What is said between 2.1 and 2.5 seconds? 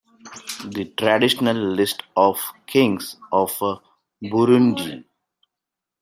of